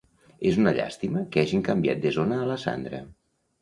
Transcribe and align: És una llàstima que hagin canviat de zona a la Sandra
És 0.51 0.57
una 0.61 0.73
llàstima 0.77 1.23
que 1.37 1.43
hagin 1.45 1.63
canviat 1.71 2.05
de 2.09 2.17
zona 2.19 2.43
a 2.43 2.53
la 2.53 2.61
Sandra 2.69 3.09